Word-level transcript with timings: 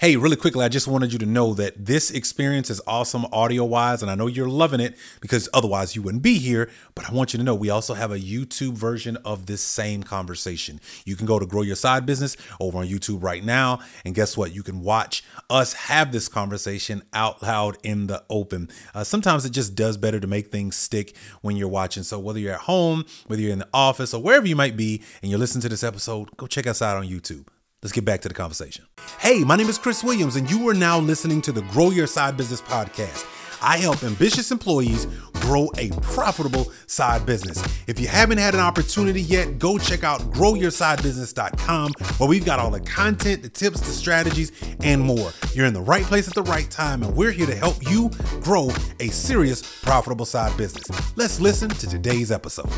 Hey, 0.00 0.16
really 0.16 0.36
quickly, 0.36 0.64
I 0.64 0.70
just 0.70 0.88
wanted 0.88 1.12
you 1.12 1.18
to 1.18 1.26
know 1.26 1.52
that 1.52 1.84
this 1.84 2.10
experience 2.10 2.70
is 2.70 2.80
awesome 2.86 3.26
audio 3.34 3.66
wise, 3.66 4.00
and 4.00 4.10
I 4.10 4.14
know 4.14 4.28
you're 4.28 4.48
loving 4.48 4.80
it 4.80 4.96
because 5.20 5.46
otherwise 5.52 5.94
you 5.94 6.00
wouldn't 6.00 6.22
be 6.22 6.38
here. 6.38 6.70
But 6.94 7.10
I 7.10 7.12
want 7.12 7.34
you 7.34 7.36
to 7.36 7.44
know 7.44 7.54
we 7.54 7.68
also 7.68 7.92
have 7.92 8.10
a 8.10 8.18
YouTube 8.18 8.78
version 8.78 9.18
of 9.26 9.44
this 9.44 9.60
same 9.60 10.02
conversation. 10.02 10.80
You 11.04 11.16
can 11.16 11.26
go 11.26 11.38
to 11.38 11.44
Grow 11.44 11.60
Your 11.60 11.76
Side 11.76 12.06
Business 12.06 12.38
over 12.58 12.78
on 12.78 12.86
YouTube 12.86 13.22
right 13.22 13.44
now, 13.44 13.80
and 14.06 14.14
guess 14.14 14.38
what? 14.38 14.54
You 14.54 14.62
can 14.62 14.80
watch 14.80 15.22
us 15.50 15.74
have 15.74 16.12
this 16.12 16.28
conversation 16.28 17.02
out 17.12 17.42
loud 17.42 17.76
in 17.82 18.06
the 18.06 18.24
open. 18.30 18.70
Uh, 18.94 19.04
sometimes 19.04 19.44
it 19.44 19.50
just 19.50 19.74
does 19.74 19.98
better 19.98 20.18
to 20.18 20.26
make 20.26 20.46
things 20.46 20.76
stick 20.76 21.14
when 21.42 21.56
you're 21.56 21.68
watching. 21.68 22.04
So 22.04 22.18
whether 22.18 22.38
you're 22.38 22.54
at 22.54 22.60
home, 22.60 23.04
whether 23.26 23.42
you're 23.42 23.52
in 23.52 23.58
the 23.58 23.68
office, 23.74 24.14
or 24.14 24.22
wherever 24.22 24.46
you 24.48 24.56
might 24.56 24.78
be, 24.78 25.02
and 25.20 25.30
you're 25.30 25.38
listening 25.38 25.60
to 25.60 25.68
this 25.68 25.84
episode, 25.84 26.34
go 26.38 26.46
check 26.46 26.66
us 26.66 26.80
out 26.80 26.96
on 26.96 27.04
YouTube. 27.04 27.44
Let's 27.82 27.92
get 27.92 28.04
back 28.04 28.20
to 28.22 28.28
the 28.28 28.34
conversation. 28.34 28.84
Hey, 29.20 29.42
my 29.42 29.56
name 29.56 29.70
is 29.70 29.78
Chris 29.78 30.04
Williams, 30.04 30.36
and 30.36 30.50
you 30.50 30.68
are 30.68 30.74
now 30.74 30.98
listening 30.98 31.40
to 31.42 31.52
the 31.52 31.62
Grow 31.62 31.88
Your 31.90 32.06
Side 32.06 32.36
Business 32.36 32.60
podcast. 32.60 33.26
I 33.62 33.78
help 33.78 34.04
ambitious 34.04 34.50
employees 34.50 35.06
grow 35.40 35.68
a 35.78 35.90
profitable 36.00 36.70
side 36.86 37.26
business. 37.26 37.62
If 37.86 37.98
you 37.98 38.06
haven't 38.06 38.38
had 38.38 38.54
an 38.54 38.60
opportunity 38.60 39.22
yet, 39.22 39.58
go 39.58 39.78
check 39.78 40.04
out 40.04 40.20
growyoursidebusiness.com 40.32 41.92
where 42.18 42.28
we've 42.28 42.44
got 42.44 42.58
all 42.58 42.70
the 42.70 42.80
content, 42.80 43.42
the 43.42 43.48
tips, 43.48 43.80
the 43.80 43.92
strategies, 43.92 44.52
and 44.82 45.00
more. 45.00 45.32
You're 45.54 45.66
in 45.66 45.74
the 45.74 45.80
right 45.80 46.04
place 46.04 46.28
at 46.28 46.34
the 46.34 46.42
right 46.42 46.70
time, 46.70 47.02
and 47.02 47.14
we're 47.14 47.32
here 47.32 47.46
to 47.46 47.54
help 47.54 47.76
you 47.90 48.10
grow 48.40 48.70
a 49.00 49.08
serious, 49.08 49.80
profitable 49.82 50.26
side 50.26 50.56
business. 50.56 50.84
Let's 51.16 51.40
listen 51.40 51.70
to 51.70 51.88
today's 51.88 52.30
episode. 52.30 52.70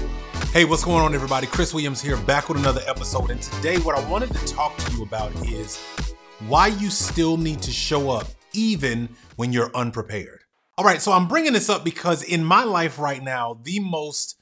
Hey, 0.53 0.65
what's 0.65 0.85
going 0.85 1.03
on, 1.03 1.15
everybody? 1.15 1.47
Chris 1.47 1.73
Williams 1.73 2.03
here, 2.03 2.17
back 2.19 2.49
with 2.49 2.59
another 2.59 2.83
episode. 2.87 3.31
And 3.31 3.41
today, 3.41 3.79
what 3.79 3.97
I 3.97 4.09
wanted 4.11 4.35
to 4.35 4.47
talk 4.47 4.77
to 4.77 4.93
you 4.93 5.03
about 5.03 5.35
is 5.47 5.79
why 6.47 6.69
you 6.69 6.91
still 6.91 7.37
need 7.37 7.63
to 7.63 7.71
show 7.71 8.11
up 8.11 8.27
even 8.53 9.09
when 9.37 9.53
you're 9.53 9.71
unprepared. 9.75 10.42
All 10.79 10.87
right, 10.87 11.03
so 11.03 11.13
I'm 11.13 11.29
bringing 11.29 11.53
this 11.53 11.69
up 11.69 11.85
because 11.85 12.23
in 12.23 12.45
my 12.45 12.65
life 12.65 12.99
right 12.99 13.23
now, 13.23 13.61
the 13.63 13.79
most 13.81 14.39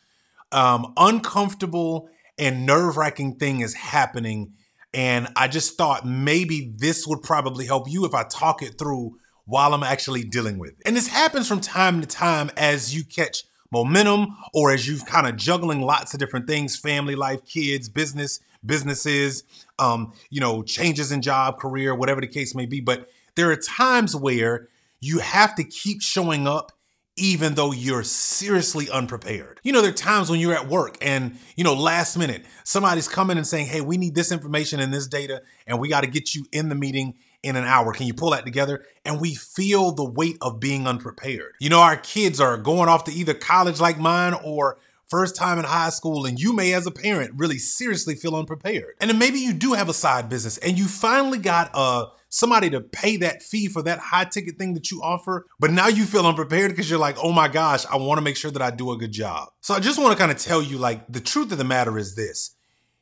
um, 0.52 0.92
uncomfortable 0.96 2.08
and 2.38 2.64
nerve 2.64 2.96
wracking 2.96 3.34
thing 3.34 3.60
is 3.60 3.74
happening. 3.74 4.52
And 4.94 5.26
I 5.34 5.48
just 5.48 5.76
thought 5.76 6.06
maybe 6.06 6.72
this 6.76 7.04
would 7.04 7.22
probably 7.22 7.66
help 7.66 7.90
you 7.90 8.04
if 8.04 8.14
I 8.14 8.22
talk 8.22 8.62
it 8.62 8.78
through 8.78 9.18
while 9.44 9.74
I'm 9.74 9.82
actually 9.82 10.22
dealing 10.22 10.58
with 10.58 10.70
it. 10.70 10.82
And 10.86 10.96
this 10.96 11.08
happens 11.08 11.48
from 11.48 11.60
time 11.60 12.00
to 12.00 12.06
time 12.06 12.50
as 12.56 12.94
you 12.94 13.02
catch 13.02 13.42
momentum 13.72 14.36
or 14.54 14.70
as 14.70 14.86
you've 14.86 15.06
kind 15.06 15.26
of 15.26 15.36
juggling 15.36 15.80
lots 15.80 16.14
of 16.14 16.20
different 16.20 16.46
things 16.46 16.76
family 16.76 17.16
life, 17.16 17.44
kids, 17.44 17.88
business, 17.88 18.38
businesses, 18.64 19.42
um, 19.80 20.12
you 20.30 20.40
know, 20.40 20.62
changes 20.62 21.10
in 21.10 21.22
job, 21.22 21.58
career, 21.58 21.92
whatever 21.92 22.20
the 22.20 22.28
case 22.28 22.54
may 22.54 22.66
be. 22.66 22.80
But 22.80 23.08
there 23.34 23.50
are 23.50 23.56
times 23.56 24.14
where 24.14 24.68
you 25.00 25.18
have 25.18 25.54
to 25.56 25.64
keep 25.64 26.02
showing 26.02 26.46
up 26.46 26.72
even 27.16 27.54
though 27.54 27.72
you're 27.72 28.02
seriously 28.02 28.88
unprepared. 28.88 29.60
You 29.62 29.72
know, 29.72 29.82
there 29.82 29.90
are 29.90 29.94
times 29.94 30.30
when 30.30 30.40
you're 30.40 30.54
at 30.54 30.68
work 30.68 30.96
and, 31.02 31.36
you 31.54 31.64
know, 31.64 31.74
last 31.74 32.16
minute, 32.16 32.44
somebody's 32.64 33.08
coming 33.08 33.36
and 33.36 33.46
saying, 33.46 33.66
hey, 33.66 33.82
we 33.82 33.98
need 33.98 34.14
this 34.14 34.32
information 34.32 34.80
and 34.80 34.92
this 34.92 35.06
data, 35.06 35.42
and 35.66 35.78
we 35.78 35.88
got 35.88 36.00
to 36.02 36.06
get 36.06 36.34
you 36.34 36.46
in 36.50 36.70
the 36.70 36.74
meeting 36.74 37.16
in 37.42 37.56
an 37.56 37.64
hour. 37.64 37.92
Can 37.92 38.06
you 38.06 38.14
pull 38.14 38.30
that 38.30 38.44
together? 38.44 38.84
And 39.04 39.20
we 39.20 39.34
feel 39.34 39.92
the 39.92 40.04
weight 40.04 40.38
of 40.40 40.60
being 40.60 40.86
unprepared. 40.86 41.52
You 41.60 41.68
know, 41.68 41.80
our 41.80 41.96
kids 41.96 42.40
are 42.40 42.56
going 42.56 42.88
off 42.88 43.04
to 43.04 43.12
either 43.12 43.34
college 43.34 43.80
like 43.80 43.98
mine 43.98 44.34
or 44.42 44.78
first 45.10 45.36
time 45.36 45.58
in 45.58 45.64
high 45.64 45.90
school, 45.90 46.24
and 46.24 46.40
you 46.40 46.52
may, 46.52 46.72
as 46.72 46.86
a 46.86 46.90
parent, 46.90 47.32
really 47.36 47.58
seriously 47.58 48.14
feel 48.14 48.36
unprepared. 48.36 48.94
And 49.00 49.10
then 49.10 49.18
maybe 49.18 49.40
you 49.40 49.52
do 49.52 49.74
have 49.74 49.88
a 49.88 49.94
side 49.94 50.28
business 50.28 50.56
and 50.58 50.78
you 50.78 50.86
finally 50.86 51.38
got 51.38 51.70
a 51.74 52.06
somebody 52.30 52.70
to 52.70 52.80
pay 52.80 53.16
that 53.18 53.42
fee 53.42 53.66
for 53.66 53.82
that 53.82 53.98
high 53.98 54.24
ticket 54.24 54.56
thing 54.56 54.74
that 54.74 54.90
you 54.90 55.02
offer, 55.02 55.46
but 55.58 55.72
now 55.72 55.88
you 55.88 56.04
feel 56.04 56.24
unprepared 56.24 56.70
because 56.70 56.88
you're 56.88 56.98
like, 56.98 57.16
oh 57.22 57.32
my 57.32 57.48
gosh, 57.48 57.84
I 57.86 57.96
want 57.96 58.18
to 58.18 58.22
make 58.22 58.36
sure 58.36 58.52
that 58.52 58.62
I 58.62 58.70
do 58.70 58.92
a 58.92 58.96
good 58.96 59.10
job. 59.12 59.48
So 59.60 59.74
I 59.74 59.80
just 59.80 60.00
want 60.00 60.12
to 60.12 60.18
kind 60.18 60.30
of 60.30 60.38
tell 60.38 60.62
you 60.62 60.78
like 60.78 61.12
the 61.12 61.20
truth 61.20 61.50
of 61.52 61.58
the 61.58 61.64
matter 61.64 61.98
is 61.98 62.14
this 62.14 62.54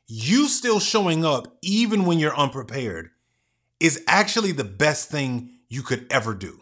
you 0.07 0.47
still 0.47 0.79
showing 0.79 1.23
up 1.23 1.55
even 1.61 2.05
when 2.05 2.17
you're 2.17 2.35
unprepared 2.35 3.11
is 3.79 4.03
actually 4.07 4.51
the 4.51 4.63
best 4.63 5.09
thing 5.09 5.51
you 5.69 5.83
could 5.83 6.07
ever 6.09 6.33
do. 6.33 6.59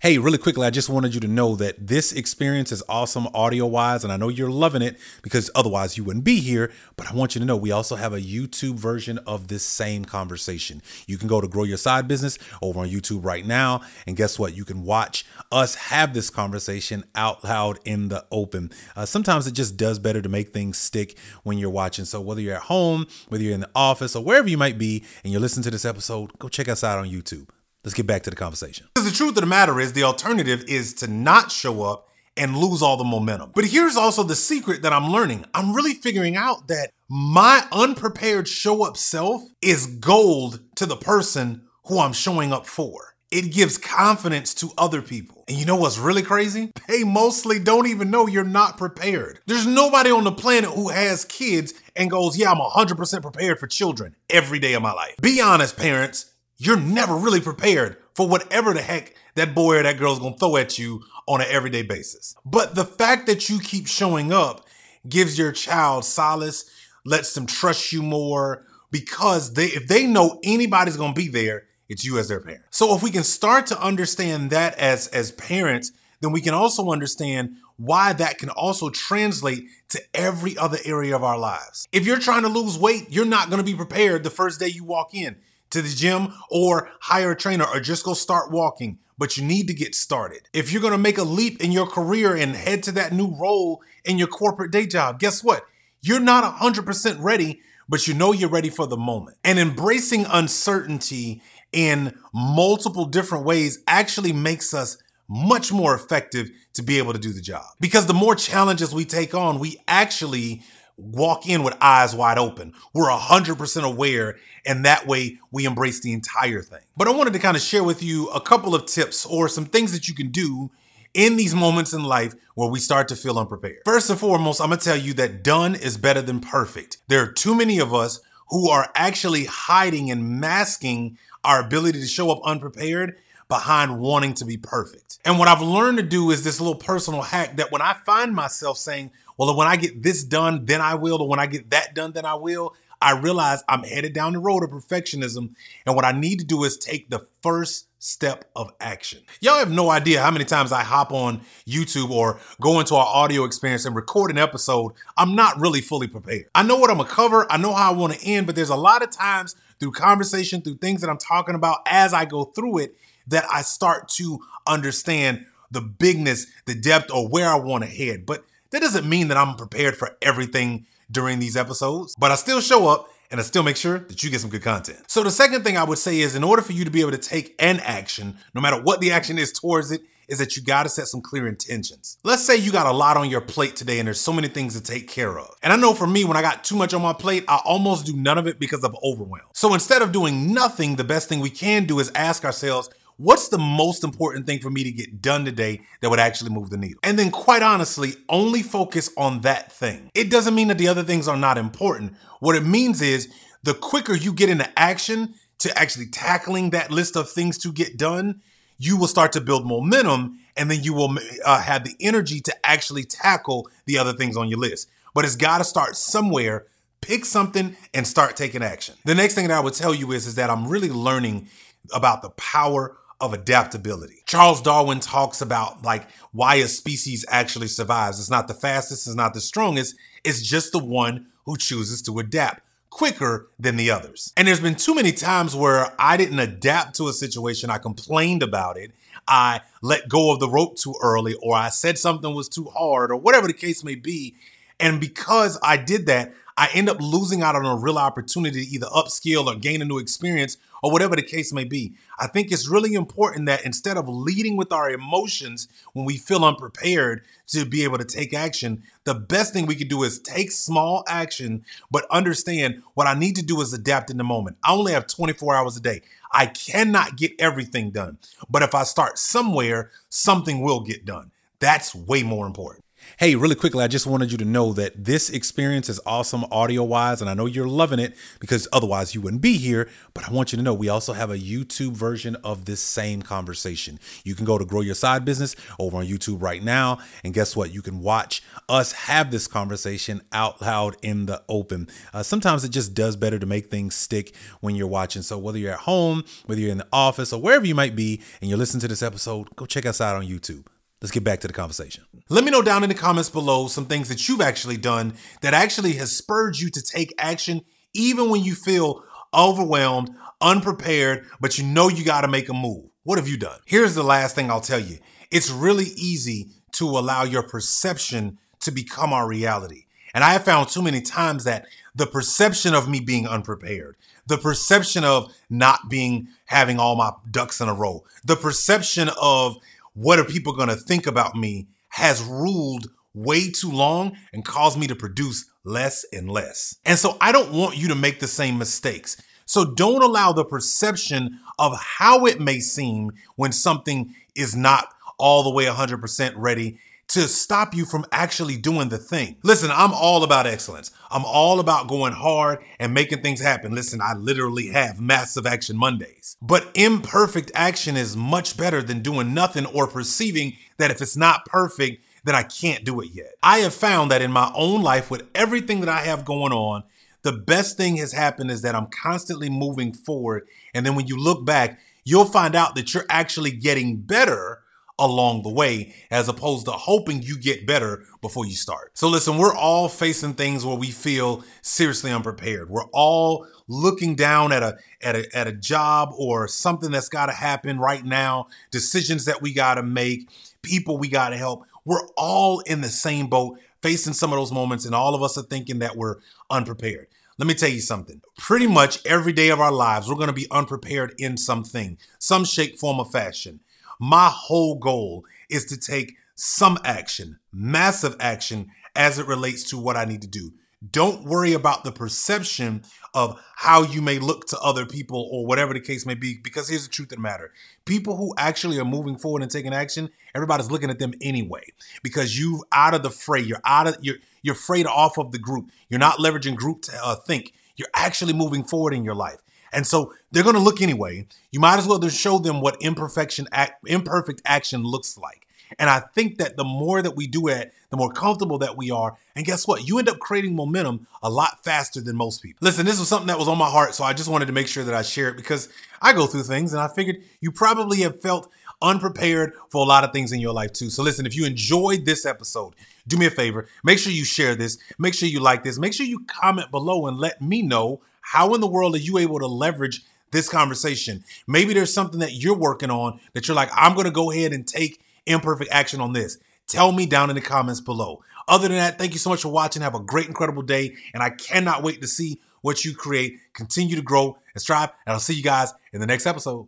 Hey, 0.00 0.18
really 0.18 0.38
quickly, 0.38 0.64
I 0.64 0.70
just 0.70 0.88
wanted 0.88 1.14
you 1.14 1.20
to 1.20 1.26
know 1.26 1.56
that 1.56 1.88
this 1.88 2.12
experience 2.12 2.70
is 2.70 2.84
awesome 2.88 3.26
audio 3.34 3.66
wise, 3.66 4.04
and 4.04 4.12
I 4.12 4.16
know 4.16 4.28
you're 4.28 4.50
loving 4.50 4.80
it 4.80 4.96
because 5.22 5.50
otherwise 5.54 5.96
you 5.96 6.04
wouldn't 6.04 6.24
be 6.24 6.40
here. 6.40 6.70
But 6.96 7.10
I 7.10 7.14
want 7.14 7.34
you 7.34 7.40
to 7.40 7.44
know 7.44 7.56
we 7.56 7.72
also 7.72 7.96
have 7.96 8.12
a 8.12 8.20
YouTube 8.20 8.74
version 8.74 9.18
of 9.18 9.48
this 9.48 9.64
same 9.64 10.04
conversation. 10.04 10.82
You 11.06 11.18
can 11.18 11.26
go 11.26 11.40
to 11.40 11.48
Grow 11.48 11.64
Your 11.64 11.78
Side 11.78 12.06
Business 12.06 12.38
over 12.62 12.80
on 12.80 12.88
YouTube 12.88 13.24
right 13.24 13.44
now, 13.44 13.80
and 14.06 14.16
guess 14.16 14.38
what? 14.38 14.56
You 14.56 14.64
can 14.64 14.84
watch 14.84 15.26
us 15.50 15.74
have 15.74 16.14
this 16.14 16.30
conversation 16.30 17.02
out 17.16 17.42
loud 17.42 17.80
in 17.84 18.08
the 18.08 18.24
open. 18.30 18.70
Uh, 18.94 19.04
sometimes 19.04 19.48
it 19.48 19.52
just 19.52 19.76
does 19.76 19.98
better 19.98 20.22
to 20.22 20.28
make 20.28 20.52
things 20.52 20.78
stick 20.78 21.18
when 21.42 21.58
you're 21.58 21.70
watching. 21.70 22.04
So 22.04 22.20
whether 22.20 22.40
you're 22.40 22.56
at 22.56 22.62
home, 22.62 23.06
whether 23.28 23.42
you're 23.42 23.54
in 23.54 23.60
the 23.60 23.70
office, 23.74 24.14
or 24.14 24.22
wherever 24.22 24.48
you 24.48 24.58
might 24.58 24.78
be, 24.78 25.04
and 25.24 25.32
you're 25.32 25.40
listening 25.40 25.64
to 25.64 25.70
this 25.72 25.84
episode, 25.84 26.38
go 26.38 26.48
check 26.48 26.68
us 26.68 26.84
out 26.84 26.98
on 26.98 27.08
YouTube. 27.08 27.48
Let's 27.84 27.94
get 27.94 28.06
back 28.06 28.22
to 28.24 28.30
the 28.30 28.36
conversation. 28.36 28.88
Because 28.94 29.10
the 29.10 29.16
truth 29.16 29.30
of 29.30 29.42
the 29.42 29.46
matter 29.46 29.80
is, 29.80 29.92
the 29.92 30.02
alternative 30.02 30.64
is 30.68 30.94
to 30.94 31.06
not 31.06 31.52
show 31.52 31.82
up 31.82 32.08
and 32.36 32.56
lose 32.56 32.82
all 32.82 32.96
the 32.96 33.04
momentum. 33.04 33.52
But 33.54 33.64
here's 33.64 33.96
also 33.96 34.22
the 34.22 34.36
secret 34.36 34.82
that 34.82 34.92
I'm 34.92 35.10
learning. 35.10 35.44
I'm 35.54 35.74
really 35.74 35.94
figuring 35.94 36.36
out 36.36 36.68
that 36.68 36.90
my 37.08 37.66
unprepared 37.72 38.48
show 38.48 38.84
up 38.84 38.96
self 38.96 39.42
is 39.60 39.86
gold 39.86 40.60
to 40.76 40.86
the 40.86 40.96
person 40.96 41.62
who 41.86 41.98
I'm 41.98 42.12
showing 42.12 42.52
up 42.52 42.66
for. 42.66 43.14
It 43.30 43.52
gives 43.52 43.76
confidence 43.76 44.54
to 44.54 44.70
other 44.78 45.02
people. 45.02 45.44
And 45.48 45.56
you 45.58 45.66
know 45.66 45.76
what's 45.76 45.98
really 45.98 46.22
crazy? 46.22 46.72
They 46.88 47.04
mostly 47.04 47.58
don't 47.58 47.86
even 47.86 48.10
know 48.10 48.26
you're 48.26 48.44
not 48.44 48.78
prepared. 48.78 49.40
There's 49.46 49.66
nobody 49.66 50.10
on 50.10 50.24
the 50.24 50.32
planet 50.32 50.70
who 50.70 50.88
has 50.88 51.26
kids 51.26 51.74
and 51.94 52.10
goes, 52.10 52.38
Yeah, 52.38 52.52
I'm 52.52 52.58
100% 52.58 53.22
prepared 53.22 53.58
for 53.58 53.66
children 53.66 54.16
every 54.30 54.58
day 54.58 54.72
of 54.74 54.82
my 54.82 54.92
life. 54.92 55.16
Be 55.20 55.42
honest, 55.42 55.76
parents 55.76 56.32
you're 56.58 56.78
never 56.78 57.16
really 57.16 57.40
prepared 57.40 57.96
for 58.14 58.28
whatever 58.28 58.74
the 58.74 58.82
heck 58.82 59.14
that 59.36 59.54
boy 59.54 59.76
or 59.76 59.82
that 59.84 59.96
girl's 59.96 60.18
gonna 60.18 60.36
throw 60.36 60.56
at 60.56 60.78
you 60.78 61.02
on 61.26 61.40
an 61.40 61.46
everyday 61.48 61.82
basis. 61.82 62.34
But 62.44 62.74
the 62.74 62.84
fact 62.84 63.26
that 63.26 63.48
you 63.48 63.60
keep 63.60 63.86
showing 63.86 64.32
up 64.32 64.66
gives 65.08 65.38
your 65.38 65.52
child 65.52 66.04
solace, 66.04 66.68
lets 67.04 67.32
them 67.34 67.46
trust 67.46 67.92
you 67.92 68.02
more 68.02 68.66
because 68.90 69.54
they 69.54 69.66
if 69.66 69.86
they 69.86 70.06
know 70.06 70.40
anybody's 70.42 70.96
gonna 70.96 71.14
be 71.14 71.28
there, 71.28 71.64
it's 71.88 72.04
you 72.04 72.18
as 72.18 72.28
their 72.28 72.40
parent. 72.40 72.64
So 72.70 72.94
if 72.94 73.02
we 73.02 73.10
can 73.10 73.24
start 73.24 73.66
to 73.66 73.80
understand 73.80 74.50
that 74.50 74.76
as 74.78 75.06
as 75.08 75.30
parents, 75.30 75.92
then 76.20 76.32
we 76.32 76.40
can 76.40 76.54
also 76.54 76.90
understand 76.90 77.56
why 77.76 78.12
that 78.12 78.38
can 78.38 78.50
also 78.50 78.90
translate 78.90 79.64
to 79.90 80.02
every 80.12 80.58
other 80.58 80.78
area 80.84 81.14
of 81.14 81.22
our 81.22 81.38
lives. 81.38 81.86
If 81.92 82.04
you're 82.04 82.18
trying 82.18 82.42
to 82.42 82.48
lose 82.48 82.76
weight, 82.76 83.06
you're 83.10 83.24
not 83.24 83.50
going 83.50 83.58
to 83.58 83.64
be 83.64 83.76
prepared 83.76 84.24
the 84.24 84.30
first 84.30 84.58
day 84.58 84.66
you 84.66 84.82
walk 84.82 85.14
in 85.14 85.36
to 85.70 85.82
the 85.82 85.88
gym 85.88 86.32
or 86.50 86.90
hire 87.00 87.32
a 87.32 87.36
trainer 87.36 87.64
or 87.64 87.80
just 87.80 88.04
go 88.04 88.14
start 88.14 88.50
walking, 88.50 88.98
but 89.16 89.36
you 89.36 89.44
need 89.44 89.66
to 89.68 89.74
get 89.74 89.94
started. 89.94 90.48
If 90.52 90.72
you're 90.72 90.82
to 90.82 90.98
make 90.98 91.18
a 91.18 91.24
leap 91.24 91.62
in 91.62 91.72
your 91.72 91.86
career 91.86 92.34
and 92.34 92.54
head 92.54 92.82
to 92.84 92.92
that 92.92 93.12
new 93.12 93.34
role 93.38 93.82
in 94.04 94.18
your 94.18 94.28
corporate 94.28 94.70
day 94.70 94.86
job, 94.86 95.18
guess 95.18 95.42
what? 95.42 95.66
You're 96.00 96.20
not 96.20 96.58
100% 96.58 97.16
ready, 97.20 97.60
but 97.88 98.06
you 98.06 98.14
know 98.14 98.32
you're 98.32 98.48
ready 98.48 98.70
for 98.70 98.86
the 98.86 98.96
moment. 98.96 99.36
And 99.44 99.58
embracing 99.58 100.26
uncertainty 100.26 101.42
in 101.72 102.16
multiple 102.32 103.04
different 103.04 103.44
ways 103.44 103.82
actually 103.86 104.32
makes 104.32 104.72
us 104.72 104.98
much 105.28 105.70
more 105.70 105.94
effective 105.94 106.50
to 106.72 106.82
be 106.82 106.98
able 106.98 107.12
to 107.12 107.18
do 107.18 107.32
the 107.32 107.40
job. 107.40 107.64
Because 107.80 108.06
the 108.06 108.14
more 108.14 108.34
challenges 108.34 108.94
we 108.94 109.04
take 109.04 109.34
on, 109.34 109.58
we 109.58 109.82
actually 109.86 110.62
walk 110.98 111.48
in 111.48 111.62
with 111.62 111.76
eyes 111.80 112.14
wide 112.14 112.38
open. 112.38 112.74
We're 112.92 113.08
100% 113.08 113.84
aware, 113.84 114.36
and 114.66 114.84
that 114.84 115.06
way 115.06 115.38
we 115.50 115.64
embrace 115.64 116.00
the 116.00 116.12
entire 116.12 116.60
thing. 116.60 116.80
But 116.96 117.08
I 117.08 117.12
wanted 117.12 117.32
to 117.32 117.38
kind 117.38 117.56
of 117.56 117.62
share 117.62 117.84
with 117.84 118.02
you 118.02 118.28
a 118.30 118.40
couple 118.40 118.74
of 118.74 118.86
tips 118.86 119.24
or 119.24 119.48
some 119.48 119.64
things 119.64 119.92
that 119.92 120.08
you 120.08 120.14
can 120.14 120.30
do 120.30 120.70
in 121.14 121.36
these 121.36 121.54
moments 121.54 121.92
in 121.92 122.04
life 122.04 122.34
where 122.54 122.68
we 122.68 122.80
start 122.80 123.08
to 123.08 123.16
feel 123.16 123.38
unprepared. 123.38 123.80
First 123.84 124.10
and 124.10 124.18
foremost, 124.18 124.60
I'm 124.60 124.68
gonna 124.68 124.80
tell 124.80 124.96
you 124.96 125.14
that 125.14 125.42
done 125.42 125.74
is 125.74 125.96
better 125.96 126.20
than 126.20 126.40
perfect. 126.40 126.98
There 127.08 127.22
are 127.22 127.32
too 127.32 127.54
many 127.54 127.78
of 127.78 127.94
us 127.94 128.20
who 128.50 128.68
are 128.68 128.90
actually 128.94 129.44
hiding 129.44 130.10
and 130.10 130.40
masking 130.40 131.16
our 131.44 131.60
ability 131.60 132.00
to 132.00 132.06
show 132.06 132.30
up 132.30 132.40
unprepared 132.44 133.16
behind 133.48 133.98
wanting 133.98 134.34
to 134.34 134.44
be 134.44 134.56
perfect. 134.56 135.18
And 135.24 135.38
what 135.38 135.48
I've 135.48 135.62
learned 135.62 135.98
to 135.98 136.04
do 136.04 136.30
is 136.30 136.44
this 136.44 136.60
little 136.60 136.74
personal 136.74 137.22
hack 137.22 137.56
that 137.56 137.72
when 137.72 137.80
I 137.80 137.94
find 138.04 138.34
myself 138.34 138.76
saying, 138.76 139.10
well, 139.38 139.56
when 139.56 139.68
I 139.68 139.76
get 139.76 140.02
this 140.02 140.24
done, 140.24 140.66
then 140.66 140.80
I 140.80 140.96
will, 140.96 141.22
or 141.22 141.28
when 141.28 141.38
I 141.38 141.46
get 141.46 141.70
that 141.70 141.94
done, 141.94 142.12
then 142.12 142.26
I 142.26 142.34
will, 142.34 142.74
I 143.00 143.18
realize 143.18 143.62
I'm 143.68 143.84
headed 143.84 144.12
down 144.12 144.32
the 144.32 144.40
road 144.40 144.64
of 144.64 144.70
perfectionism. 144.70 145.54
And 145.86 145.94
what 145.94 146.04
I 146.04 146.12
need 146.12 146.40
to 146.40 146.44
do 146.44 146.64
is 146.64 146.76
take 146.76 147.08
the 147.08 147.26
first 147.42 147.86
step 148.00 148.44
of 148.54 148.72
action. 148.80 149.22
Y'all 149.40 149.58
have 149.58 149.70
no 149.70 149.90
idea 149.90 150.20
how 150.20 150.30
many 150.30 150.44
times 150.44 150.72
I 150.72 150.82
hop 150.82 151.12
on 151.12 151.40
YouTube 151.66 152.10
or 152.10 152.40
go 152.60 152.80
into 152.80 152.96
our 152.96 153.06
audio 153.06 153.44
experience 153.44 153.84
and 153.84 153.94
record 153.94 154.30
an 154.30 154.38
episode. 154.38 154.92
I'm 155.16 155.34
not 155.34 155.58
really 155.60 155.80
fully 155.80 156.08
prepared. 156.08 156.46
I 156.54 156.62
know 156.62 156.76
what 156.76 156.90
I'm 156.90 156.98
gonna 156.98 157.08
cover, 157.08 157.50
I 157.50 157.56
know 157.56 157.72
how 157.72 157.92
I 157.92 157.96
wanna 157.96 158.16
end, 158.22 158.46
but 158.46 158.56
there's 158.56 158.70
a 158.70 158.76
lot 158.76 159.02
of 159.02 159.10
times 159.10 159.54
through 159.78 159.92
conversation, 159.92 160.60
through 160.60 160.76
things 160.76 161.00
that 161.00 161.10
I'm 161.10 161.18
talking 161.18 161.54
about 161.54 161.78
as 161.86 162.12
I 162.12 162.24
go 162.24 162.44
through 162.44 162.78
it, 162.78 162.96
that 163.28 163.44
I 163.52 163.62
start 163.62 164.08
to 164.10 164.40
understand 164.66 165.46
the 165.70 165.80
bigness, 165.80 166.46
the 166.66 166.74
depth, 166.74 167.10
or 167.12 167.28
where 167.28 167.48
I 167.48 167.56
want 167.56 167.84
to 167.84 167.90
head. 167.90 168.26
But 168.26 168.44
that 168.70 168.80
doesn't 168.80 169.08
mean 169.08 169.28
that 169.28 169.36
I'm 169.36 169.56
prepared 169.56 169.96
for 169.96 170.16
everything 170.22 170.86
during 171.10 171.38
these 171.38 171.56
episodes, 171.56 172.14
but 172.18 172.30
I 172.30 172.34
still 172.34 172.60
show 172.60 172.88
up 172.88 173.08
and 173.30 173.40
I 173.40 173.42
still 173.42 173.62
make 173.62 173.76
sure 173.76 173.98
that 173.98 174.22
you 174.22 174.30
get 174.30 174.40
some 174.40 174.50
good 174.50 174.62
content. 174.62 174.98
So 175.08 175.22
the 175.22 175.30
second 175.30 175.62
thing 175.62 175.76
I 175.76 175.84
would 175.84 175.98
say 175.98 176.20
is 176.20 176.34
in 176.34 176.44
order 176.44 176.62
for 176.62 176.72
you 176.72 176.84
to 176.84 176.90
be 176.90 177.00
able 177.00 177.10
to 177.12 177.18
take 177.18 177.54
an 177.58 177.80
action, 177.80 178.36
no 178.54 178.60
matter 178.60 178.80
what 178.80 179.00
the 179.00 179.12
action 179.12 179.38
is 179.38 179.52
towards 179.52 179.90
it, 179.90 180.02
is 180.28 180.38
that 180.38 180.56
you 180.56 180.62
got 180.62 180.82
to 180.82 180.90
set 180.90 181.06
some 181.06 181.22
clear 181.22 181.46
intentions. 181.46 182.18
Let's 182.22 182.44
say 182.44 182.56
you 182.56 182.70
got 182.70 182.86
a 182.86 182.92
lot 182.92 183.16
on 183.16 183.30
your 183.30 183.40
plate 183.40 183.76
today 183.76 183.98
and 183.98 184.06
there's 184.06 184.20
so 184.20 184.32
many 184.32 184.48
things 184.48 184.74
to 184.74 184.82
take 184.82 185.08
care 185.08 185.38
of. 185.38 185.54
And 185.62 185.72
I 185.72 185.76
know 185.76 185.94
for 185.94 186.06
me, 186.06 186.24
when 186.24 186.36
I 186.36 186.42
got 186.42 186.64
too 186.64 186.76
much 186.76 186.92
on 186.92 187.00
my 187.00 187.14
plate, 187.14 187.44
I 187.48 187.60
almost 187.64 188.04
do 188.04 188.14
none 188.14 188.36
of 188.36 188.46
it 188.46 188.60
because 188.60 188.84
of 188.84 188.94
overwhelm. 189.02 189.46
So 189.54 189.72
instead 189.72 190.02
of 190.02 190.12
doing 190.12 190.52
nothing, 190.52 190.96
the 190.96 191.04
best 191.04 191.30
thing 191.30 191.40
we 191.40 191.50
can 191.50 191.86
do 191.86 191.98
is 191.98 192.12
ask 192.14 192.44
ourselves, 192.44 192.90
what's 193.18 193.48
the 193.48 193.58
most 193.58 194.04
important 194.04 194.46
thing 194.46 194.60
for 194.60 194.70
me 194.70 194.84
to 194.84 194.92
get 194.92 195.20
done 195.20 195.44
today 195.44 195.82
that 196.00 196.08
would 196.08 196.20
actually 196.20 196.50
move 196.50 196.70
the 196.70 196.78
needle? 196.78 197.00
And 197.02 197.18
then, 197.18 197.30
quite 197.30 197.62
honestly, 197.62 198.14
only 198.28 198.62
focus 198.62 199.10
on 199.16 199.42
that 199.42 199.70
thing. 199.70 200.10
It 200.14 200.30
doesn't 200.30 200.54
mean 200.54 200.68
that 200.68 200.78
the 200.78 200.88
other 200.88 201.02
things 201.02 201.28
are 201.28 201.36
not 201.36 201.58
important. 201.58 202.14
What 202.40 202.56
it 202.56 202.64
means 202.64 203.02
is 203.02 203.28
the 203.62 203.74
quicker 203.74 204.14
you 204.14 204.32
get 204.32 204.48
into 204.48 204.78
action 204.78 205.34
to 205.58 205.76
actually 205.76 206.06
tackling 206.06 206.70
that 206.70 206.90
list 206.90 207.16
of 207.16 207.28
things 207.28 207.58
to 207.58 207.72
get 207.72 207.96
done, 207.96 208.40
you 208.78 208.96
will 208.96 209.08
start 209.08 209.32
to 209.32 209.40
build 209.40 209.66
momentum 209.66 210.38
and 210.56 210.70
then 210.70 210.82
you 210.82 210.94
will 210.94 211.16
uh, 211.44 211.60
have 211.60 211.84
the 211.84 211.96
energy 212.00 212.40
to 212.40 212.54
actually 212.64 213.02
tackle 213.02 213.68
the 213.86 213.98
other 213.98 214.12
things 214.12 214.36
on 214.36 214.48
your 214.48 214.60
list. 214.60 214.88
But 215.14 215.24
it's 215.24 215.34
got 215.34 215.58
to 215.58 215.64
start 215.64 215.96
somewhere. 215.96 216.66
Pick 217.00 217.24
something 217.24 217.76
and 217.92 218.06
start 218.06 218.36
taking 218.36 218.62
action. 218.62 218.94
The 219.04 219.14
next 219.14 219.34
thing 219.34 219.48
that 219.48 219.56
I 219.56 219.60
would 219.60 219.74
tell 219.74 219.94
you 219.94 220.12
is, 220.12 220.26
is 220.26 220.36
that 220.36 220.50
I'm 220.50 220.68
really 220.68 220.90
learning 220.90 221.48
about 221.92 222.22
the 222.22 222.30
power 222.30 222.96
of 223.20 223.32
adaptability. 223.32 224.22
Charles 224.26 224.62
Darwin 224.62 225.00
talks 225.00 225.40
about 225.40 225.82
like 225.82 226.08
why 226.32 226.56
a 226.56 226.68
species 226.68 227.24
actually 227.28 227.66
survives. 227.66 228.20
It's 228.20 228.30
not 228.30 228.48
the 228.48 228.54
fastest, 228.54 229.06
it's 229.06 229.16
not 229.16 229.34
the 229.34 229.40
strongest, 229.40 229.96
it's 230.24 230.42
just 230.42 230.72
the 230.72 230.78
one 230.78 231.26
who 231.44 231.56
chooses 231.56 232.02
to 232.02 232.18
adapt 232.18 232.62
quicker 232.90 233.48
than 233.58 233.76
the 233.76 233.90
others. 233.90 234.32
And 234.36 234.46
there's 234.46 234.60
been 234.60 234.74
too 234.74 234.94
many 234.94 235.12
times 235.12 235.54
where 235.54 235.92
I 235.98 236.16
didn't 236.16 236.38
adapt 236.38 236.96
to 236.96 237.08
a 237.08 237.12
situation, 237.12 237.70
I 237.70 237.78
complained 237.78 238.42
about 238.42 238.76
it, 238.76 238.92
I 239.26 239.60
let 239.82 240.08
go 240.08 240.32
of 240.32 240.40
the 240.40 240.48
rope 240.48 240.76
too 240.76 240.94
early, 241.02 241.34
or 241.42 241.54
I 241.54 241.68
said 241.68 241.98
something 241.98 242.34
was 242.34 242.48
too 242.48 242.64
hard, 242.64 243.10
or 243.10 243.16
whatever 243.16 243.46
the 243.46 243.52
case 243.52 243.84
may 243.84 243.94
be. 243.94 244.34
And 244.80 245.00
because 245.00 245.58
I 245.62 245.76
did 245.76 246.06
that, 246.06 246.32
I 246.58 246.68
end 246.74 246.88
up 246.88 247.00
losing 247.00 247.40
out 247.40 247.54
on 247.54 247.64
a 247.64 247.76
real 247.76 247.98
opportunity 247.98 248.64
to 248.64 248.70
either 248.72 248.88
upskill 248.88 249.46
or 249.46 249.54
gain 249.54 249.80
a 249.80 249.84
new 249.84 249.98
experience 249.98 250.56
or 250.82 250.90
whatever 250.90 251.14
the 251.14 251.22
case 251.22 251.52
may 251.52 251.62
be. 251.62 251.94
I 252.18 252.26
think 252.26 252.50
it's 252.50 252.68
really 252.68 252.94
important 252.94 253.46
that 253.46 253.64
instead 253.64 253.96
of 253.96 254.08
leading 254.08 254.56
with 254.56 254.72
our 254.72 254.90
emotions 254.90 255.68
when 255.92 256.04
we 256.04 256.16
feel 256.16 256.44
unprepared 256.44 257.22
to 257.48 257.64
be 257.64 257.84
able 257.84 257.98
to 257.98 258.04
take 258.04 258.34
action, 258.34 258.82
the 259.04 259.14
best 259.14 259.52
thing 259.52 259.66
we 259.66 259.76
can 259.76 259.86
do 259.86 260.02
is 260.02 260.18
take 260.18 260.50
small 260.50 261.04
action, 261.06 261.64
but 261.92 262.10
understand 262.10 262.82
what 262.94 263.06
I 263.06 263.14
need 263.14 263.36
to 263.36 263.42
do 263.44 263.60
is 263.60 263.72
adapt 263.72 264.10
in 264.10 264.16
the 264.16 264.24
moment. 264.24 264.56
I 264.64 264.72
only 264.72 264.92
have 264.94 265.06
24 265.06 265.54
hours 265.54 265.76
a 265.76 265.80
day. 265.80 266.02
I 266.32 266.46
cannot 266.46 267.16
get 267.16 267.32
everything 267.38 267.92
done. 267.92 268.18
But 268.50 268.64
if 268.64 268.74
I 268.74 268.82
start 268.82 269.16
somewhere, 269.16 269.92
something 270.08 270.60
will 270.60 270.80
get 270.80 271.04
done. 271.04 271.30
That's 271.60 271.94
way 271.94 272.24
more 272.24 272.48
important. 272.48 272.84
Hey, 273.16 273.34
really 273.34 273.54
quickly, 273.54 273.82
I 273.82 273.88
just 273.88 274.06
wanted 274.06 274.30
you 274.30 274.38
to 274.38 274.44
know 274.44 274.72
that 274.74 275.04
this 275.04 275.30
experience 275.30 275.88
is 275.88 276.00
awesome 276.06 276.44
audio 276.52 276.84
wise, 276.84 277.20
and 277.20 277.28
I 277.28 277.34
know 277.34 277.46
you're 277.46 277.66
loving 277.66 277.98
it 277.98 278.16
because 278.38 278.68
otherwise 278.72 279.14
you 279.14 279.20
wouldn't 279.20 279.42
be 279.42 279.56
here. 279.56 279.88
But 280.14 280.28
I 280.28 280.32
want 280.32 280.52
you 280.52 280.56
to 280.56 280.62
know 280.62 280.74
we 280.74 280.88
also 280.88 281.14
have 281.14 281.30
a 281.30 281.38
YouTube 281.38 281.92
version 281.92 282.36
of 282.44 282.64
this 282.64 282.80
same 282.80 283.22
conversation. 283.22 283.98
You 284.24 284.34
can 284.34 284.44
go 284.44 284.58
to 284.58 284.64
Grow 284.64 284.82
Your 284.82 284.94
Side 284.94 285.24
Business 285.24 285.56
over 285.80 285.96
on 285.96 286.06
YouTube 286.06 286.42
right 286.42 286.62
now, 286.62 286.98
and 287.24 287.34
guess 287.34 287.56
what? 287.56 287.72
You 287.72 287.82
can 287.82 288.00
watch 288.00 288.42
us 288.68 288.92
have 288.92 289.30
this 289.30 289.48
conversation 289.48 290.20
out 290.32 290.60
loud 290.60 290.96
in 291.02 291.26
the 291.26 291.42
open. 291.48 291.88
Uh, 292.12 292.22
sometimes 292.22 292.64
it 292.64 292.70
just 292.70 292.94
does 292.94 293.16
better 293.16 293.38
to 293.38 293.46
make 293.46 293.70
things 293.70 293.94
stick 293.94 294.34
when 294.60 294.76
you're 294.76 294.86
watching. 294.86 295.22
So 295.22 295.38
whether 295.38 295.58
you're 295.58 295.72
at 295.72 295.80
home, 295.80 296.24
whether 296.46 296.60
you're 296.60 296.72
in 296.72 296.78
the 296.78 296.88
office, 296.92 297.32
or 297.32 297.40
wherever 297.40 297.66
you 297.66 297.74
might 297.74 297.96
be, 297.96 298.20
and 298.40 298.48
you're 298.48 298.58
listening 298.58 298.80
to 298.82 298.88
this 298.88 299.02
episode, 299.02 299.54
go 299.56 299.66
check 299.66 299.86
us 299.86 300.00
out 300.00 300.14
on 300.14 300.24
YouTube. 300.24 300.64
Let's 301.00 301.12
get 301.12 301.22
back 301.22 301.40
to 301.40 301.46
the 301.46 301.52
conversation. 301.52 302.04
Let 302.28 302.44
me 302.44 302.50
know 302.50 302.62
down 302.62 302.82
in 302.82 302.88
the 302.88 302.94
comments 302.94 303.30
below 303.30 303.68
some 303.68 303.86
things 303.86 304.08
that 304.08 304.28
you've 304.28 304.40
actually 304.40 304.76
done 304.76 305.14
that 305.42 305.54
actually 305.54 305.92
has 305.94 306.10
spurred 306.14 306.58
you 306.58 306.70
to 306.70 306.82
take 306.82 307.14
action, 307.18 307.62
even 307.94 308.30
when 308.30 308.42
you 308.42 308.54
feel 308.54 309.04
overwhelmed, 309.32 310.10
unprepared, 310.40 311.26
but 311.40 311.56
you 311.56 311.64
know 311.64 311.88
you 311.88 312.04
got 312.04 312.22
to 312.22 312.28
make 312.28 312.48
a 312.48 312.54
move. 312.54 312.86
What 313.04 313.18
have 313.18 313.28
you 313.28 313.38
done? 313.38 313.60
Here's 313.64 313.94
the 313.94 314.02
last 314.02 314.34
thing 314.34 314.50
I'll 314.50 314.60
tell 314.60 314.80
you 314.80 314.98
it's 315.30 315.50
really 315.50 315.86
easy 315.96 316.48
to 316.72 316.84
allow 316.84 317.22
your 317.22 317.42
perception 317.42 318.38
to 318.60 318.70
become 318.72 319.12
our 319.12 319.28
reality. 319.28 319.84
And 320.14 320.24
I 320.24 320.32
have 320.32 320.44
found 320.44 320.68
too 320.68 320.82
many 320.82 321.00
times 321.00 321.44
that 321.44 321.66
the 321.94 322.06
perception 322.06 322.74
of 322.74 322.88
me 322.88 323.00
being 323.00 323.26
unprepared, 323.26 323.96
the 324.26 324.38
perception 324.38 325.04
of 325.04 325.32
not 325.48 325.88
being 325.88 326.28
having 326.46 326.78
all 326.78 326.96
my 326.96 327.12
ducks 327.30 327.60
in 327.60 327.68
a 327.68 327.74
row, 327.74 328.04
the 328.24 328.36
perception 328.36 329.10
of 329.20 329.58
what 329.94 330.18
are 330.18 330.24
people 330.24 330.52
going 330.52 330.68
to 330.68 330.76
think 330.76 331.06
about 331.06 331.34
me 331.34 331.68
has 331.88 332.22
ruled 332.22 332.88
way 333.14 333.50
too 333.50 333.70
long 333.70 334.16
and 334.32 334.44
caused 334.44 334.78
me 334.78 334.86
to 334.86 334.94
produce 334.94 335.46
less 335.64 336.04
and 336.12 336.30
less. 336.30 336.76
And 336.84 336.98
so 336.98 337.16
I 337.20 337.32
don't 337.32 337.52
want 337.52 337.76
you 337.76 337.88
to 337.88 337.94
make 337.94 338.20
the 338.20 338.28
same 338.28 338.58
mistakes. 338.58 339.20
So 339.44 339.64
don't 339.64 340.02
allow 340.02 340.32
the 340.32 340.44
perception 340.44 341.40
of 341.58 341.76
how 341.78 342.26
it 342.26 342.40
may 342.40 342.60
seem 342.60 343.12
when 343.36 343.52
something 343.52 344.14
is 344.34 344.54
not 344.54 344.88
all 345.18 345.42
the 345.42 345.50
way 345.50 345.64
100% 345.64 346.32
ready 346.36 346.78
to 347.08 347.22
stop 347.22 347.74
you 347.74 347.86
from 347.86 348.04
actually 348.12 348.56
doing 348.56 348.90
the 348.90 348.98
thing. 348.98 349.36
Listen, 349.42 349.70
I'm 349.72 349.92
all 349.92 350.22
about 350.24 350.46
excellence. 350.46 350.90
I'm 351.10 351.24
all 351.24 351.58
about 351.58 351.88
going 351.88 352.12
hard 352.12 352.58
and 352.78 352.92
making 352.92 353.22
things 353.22 353.40
happen. 353.40 353.74
Listen, 353.74 354.00
I 354.02 354.12
literally 354.14 354.68
have 354.68 355.00
massive 355.00 355.46
action 355.46 355.76
Mondays. 355.76 356.36
But 356.42 356.70
imperfect 356.74 357.50
action 357.54 357.96
is 357.96 358.16
much 358.16 358.56
better 358.56 358.82
than 358.82 359.00
doing 359.00 359.32
nothing 359.32 359.64
or 359.66 359.86
perceiving 359.86 360.56
that 360.76 360.90
if 360.90 361.00
it's 361.00 361.16
not 361.16 361.46
perfect, 361.46 362.04
then 362.24 362.34
I 362.34 362.42
can't 362.42 362.84
do 362.84 363.00
it 363.00 363.08
yet. 363.12 363.32
I 363.42 363.60
have 363.60 363.74
found 363.74 364.10
that 364.10 364.22
in 364.22 364.30
my 364.30 364.52
own 364.54 364.82
life, 364.82 365.10
with 365.10 365.26
everything 365.34 365.80
that 365.80 365.88
I 365.88 366.00
have 366.00 366.26
going 366.26 366.52
on, 366.52 366.82
the 367.22 367.32
best 367.32 367.76
thing 367.76 367.96
has 367.96 368.12
happened 368.12 368.50
is 368.50 368.62
that 368.62 368.74
I'm 368.74 368.86
constantly 368.86 369.48
moving 369.48 369.94
forward. 369.94 370.46
And 370.74 370.84
then 370.84 370.94
when 370.94 371.06
you 371.06 371.16
look 371.16 371.46
back, 371.46 371.80
you'll 372.04 372.26
find 372.26 372.54
out 372.54 372.74
that 372.74 372.92
you're 372.92 373.06
actually 373.08 373.52
getting 373.52 373.96
better 373.96 374.60
along 374.98 375.42
the 375.42 375.48
way 375.48 375.94
as 376.10 376.28
opposed 376.28 376.66
to 376.66 376.72
hoping 376.72 377.22
you 377.22 377.38
get 377.38 377.66
better 377.66 378.04
before 378.20 378.46
you 378.46 378.54
start. 378.54 378.90
So 378.94 379.08
listen, 379.08 379.38
we're 379.38 379.54
all 379.54 379.88
facing 379.88 380.34
things 380.34 380.64
where 380.64 380.76
we 380.76 380.90
feel 380.90 381.44
seriously 381.62 382.10
unprepared. 382.10 382.68
We're 382.68 382.88
all 382.92 383.46
looking 383.68 384.16
down 384.16 384.52
at 384.52 384.62
a 384.62 384.76
at 385.00 385.14
a 385.14 385.36
at 385.36 385.46
a 385.46 385.52
job 385.52 386.10
or 386.16 386.48
something 386.48 386.90
that's 386.90 387.08
got 387.08 387.26
to 387.26 387.32
happen 387.32 387.78
right 387.78 388.04
now, 388.04 388.48
decisions 388.70 389.26
that 389.26 389.40
we 389.40 389.52
got 389.52 389.74
to 389.74 389.82
make, 389.82 390.28
people 390.62 390.98
we 390.98 391.08
got 391.08 391.30
to 391.30 391.36
help. 391.36 391.64
We're 391.84 392.06
all 392.16 392.60
in 392.60 392.80
the 392.80 392.88
same 392.88 393.28
boat 393.28 393.58
facing 393.82 394.12
some 394.12 394.32
of 394.32 394.38
those 394.38 394.52
moments 394.52 394.84
and 394.84 394.94
all 394.94 395.14
of 395.14 395.22
us 395.22 395.38
are 395.38 395.42
thinking 395.42 395.78
that 395.78 395.96
we're 395.96 396.16
unprepared. 396.50 397.06
Let 397.38 397.46
me 397.46 397.54
tell 397.54 397.68
you 397.68 397.80
something. 397.80 398.20
Pretty 398.36 398.66
much 398.66 399.04
every 399.06 399.32
day 399.32 399.50
of 399.50 399.60
our 399.60 399.70
lives, 399.70 400.08
we're 400.08 400.16
going 400.16 400.26
to 400.26 400.32
be 400.32 400.48
unprepared 400.50 401.14
in 401.18 401.36
something, 401.36 401.96
some 402.18 402.44
shape, 402.44 402.80
form, 402.80 402.98
or 402.98 403.06
fashion. 403.06 403.60
My 403.98 404.28
whole 404.32 404.76
goal 404.76 405.24
is 405.48 405.64
to 405.66 405.76
take 405.76 406.16
some 406.34 406.78
action, 406.84 407.38
massive 407.52 408.16
action, 408.20 408.70
as 408.94 409.18
it 409.18 409.26
relates 409.26 409.64
to 409.70 409.78
what 409.78 409.96
I 409.96 410.04
need 410.04 410.22
to 410.22 410.28
do. 410.28 410.52
Don't 410.92 411.24
worry 411.24 411.52
about 411.54 411.82
the 411.82 411.90
perception 411.90 412.82
of 413.12 413.40
how 413.56 413.82
you 413.82 414.00
may 414.00 414.20
look 414.20 414.46
to 414.46 414.58
other 414.60 414.86
people 414.86 415.28
or 415.32 415.44
whatever 415.44 415.74
the 415.74 415.80
case 415.80 416.06
may 416.06 416.14
be, 416.14 416.38
because 416.38 416.68
here's 416.68 416.84
the 416.84 416.92
truth 416.92 417.10
of 417.10 417.16
the 417.16 417.22
matter. 417.22 417.50
People 417.84 418.16
who 418.16 418.32
actually 418.38 418.78
are 418.78 418.84
moving 418.84 419.18
forward 419.18 419.42
and 419.42 419.50
taking 419.50 419.72
action, 419.72 420.10
everybody's 420.36 420.70
looking 420.70 420.90
at 420.90 421.00
them 421.00 421.14
anyway, 421.20 421.64
because 422.04 422.38
you 422.38 422.64
out 422.70 422.94
of 422.94 423.02
the 423.02 423.10
fray, 423.10 423.40
you're 423.40 423.60
out 423.64 423.88
of 423.88 423.96
you're 424.00 424.18
you're 424.42 424.54
frayed 424.54 424.86
off 424.86 425.18
of 425.18 425.32
the 425.32 425.38
group. 425.38 425.70
You're 425.88 425.98
not 425.98 426.18
leveraging 426.18 426.54
group 426.54 426.82
to 426.82 426.92
uh, 427.02 427.16
think. 427.16 427.52
You're 427.76 427.88
actually 427.96 428.32
moving 428.32 428.62
forward 428.62 428.94
in 428.94 429.04
your 429.04 429.16
life. 429.16 429.40
And 429.72 429.86
so 429.86 430.14
they're 430.30 430.42
going 430.42 430.56
to 430.56 430.60
look 430.60 430.80
anyway. 430.82 431.26
You 431.50 431.60
might 431.60 431.78
as 431.78 431.86
well 431.86 431.98
just 431.98 432.18
show 432.18 432.38
them 432.38 432.60
what 432.60 432.76
imperfection 432.80 433.48
act, 433.52 433.84
imperfect 433.86 434.42
action 434.44 434.82
looks 434.82 435.18
like. 435.18 435.46
And 435.78 435.90
I 435.90 436.00
think 436.00 436.38
that 436.38 436.56
the 436.56 436.64
more 436.64 437.02
that 437.02 437.16
we 437.16 437.26
do 437.26 437.48
it, 437.48 437.72
the 437.90 437.96
more 437.96 438.10
comfortable 438.10 438.58
that 438.58 438.76
we 438.76 438.90
are. 438.90 439.16
And 439.36 439.44
guess 439.44 439.66
what? 439.66 439.86
You 439.86 439.98
end 439.98 440.08
up 440.08 440.18
creating 440.18 440.54
momentum 440.54 441.06
a 441.22 441.30
lot 441.30 441.62
faster 441.64 442.00
than 442.00 442.16
most 442.16 442.42
people. 442.42 442.58
Listen, 442.64 442.86
this 442.86 442.98
was 442.98 443.08
something 443.08 443.28
that 443.28 443.38
was 443.38 443.48
on 443.48 443.58
my 443.58 443.68
heart, 443.68 443.94
so 443.94 444.04
I 444.04 444.12
just 444.12 444.28
wanted 444.28 444.46
to 444.46 444.52
make 444.52 444.68
sure 444.68 444.84
that 444.84 444.94
I 444.94 445.02
share 445.02 445.28
it 445.28 445.36
because 445.36 445.68
I 446.00 446.12
go 446.12 446.26
through 446.26 446.44
things 446.44 446.72
and 446.72 446.80
I 446.82 446.88
figured 446.88 447.22
you 447.40 447.52
probably 447.52 447.98
have 447.98 448.20
felt 448.20 448.50
unprepared 448.80 449.54
for 449.68 449.82
a 449.82 449.88
lot 449.88 450.04
of 450.04 450.12
things 450.12 450.32
in 450.32 450.40
your 450.40 450.52
life 450.52 450.72
too. 450.72 450.90
So 450.90 451.02
listen, 451.02 451.26
if 451.26 451.36
you 451.36 451.44
enjoyed 451.44 452.04
this 452.04 452.24
episode, 452.24 452.74
do 453.06 453.16
me 453.16 453.26
a 453.26 453.30
favor, 453.30 453.66
make 453.82 453.98
sure 453.98 454.12
you 454.12 454.24
share 454.24 454.54
this, 454.54 454.78
make 454.98 455.14
sure 455.14 455.28
you 455.28 455.40
like 455.40 455.64
this, 455.64 455.78
make 455.78 455.92
sure 455.92 456.06
you 456.06 456.20
comment 456.26 456.70
below 456.70 457.06
and 457.06 457.18
let 457.18 457.42
me 457.42 457.62
know 457.62 458.00
How 458.32 458.52
in 458.52 458.60
the 458.60 458.66
world 458.66 458.94
are 458.94 458.98
you 458.98 459.16
able 459.16 459.38
to 459.38 459.46
leverage 459.46 460.02
this 460.32 460.50
conversation? 460.50 461.24
Maybe 461.46 461.72
there's 461.72 461.94
something 461.94 462.20
that 462.20 462.34
you're 462.34 462.54
working 462.54 462.90
on 462.90 463.20
that 463.32 463.48
you're 463.48 463.54
like, 463.54 463.70
I'm 463.72 463.94
going 463.94 464.04
to 464.04 464.10
go 464.10 464.30
ahead 464.30 464.52
and 464.52 464.68
take 464.68 465.00
imperfect 465.24 465.70
action 465.72 465.98
on 466.02 466.12
this. 466.12 466.36
Tell 466.66 466.92
me 466.92 467.06
down 467.06 467.30
in 467.30 467.36
the 467.36 467.40
comments 467.40 467.80
below. 467.80 468.22
Other 468.46 468.68
than 468.68 468.76
that, 468.76 468.98
thank 468.98 469.14
you 469.14 469.18
so 469.18 469.30
much 469.30 469.40
for 469.40 469.48
watching. 469.48 469.80
Have 469.80 469.94
a 469.94 470.00
great, 470.00 470.26
incredible 470.26 470.60
day. 470.60 470.94
And 471.14 471.22
I 471.22 471.30
cannot 471.30 471.82
wait 471.82 472.02
to 472.02 472.06
see 472.06 472.38
what 472.60 472.84
you 472.84 472.94
create. 472.94 473.38
Continue 473.54 473.96
to 473.96 474.02
grow 474.02 474.36
and 474.52 474.60
strive. 474.60 474.90
And 475.06 475.14
I'll 475.14 475.20
see 475.20 475.32
you 475.32 475.42
guys 475.42 475.72
in 475.94 476.00
the 476.00 476.06
next 476.06 476.26
episode. 476.26 476.66